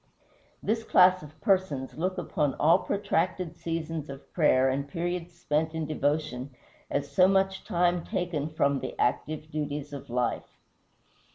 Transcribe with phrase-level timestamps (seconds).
[0.63, 5.85] This class of persons look upon all protracted seasons of prayer and periods spent in
[5.85, 6.55] devotion
[6.89, 10.57] as so much time taken from the active duties of life.